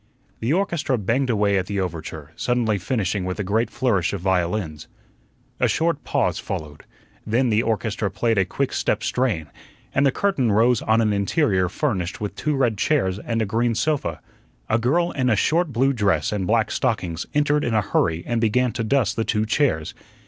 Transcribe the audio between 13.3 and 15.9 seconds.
a green sofa. A girl in a short